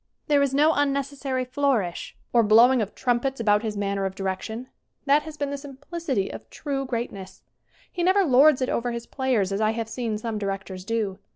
[0.25, 4.67] There is no unnecessary flourish, or blowing of trum pets, about his manner of direction.
[5.05, 7.43] That has the simplicity of true greatness.
[7.91, 11.19] He never lords it over his players as I have seen some directors do.